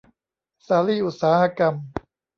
[0.67, 1.73] สาลี่อุตสาหกรรม